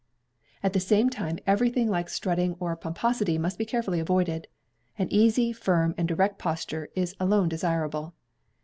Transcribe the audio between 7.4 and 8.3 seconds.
desirable.